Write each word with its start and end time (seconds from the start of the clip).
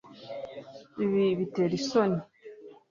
ibi 1.03 1.25
bitera 1.39 1.73
isoni 1.79 2.19